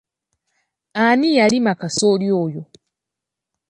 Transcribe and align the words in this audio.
Ani 1.03 1.29
yalima 1.37 1.71
kasooli 1.81 2.27
oyo? 2.43 2.61